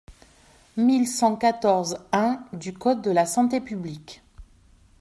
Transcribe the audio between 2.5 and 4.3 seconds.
du code de la santé publique.